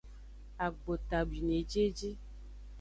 Agbota 0.65 1.17
dwini 1.27 1.53
ejieji. 1.61 2.09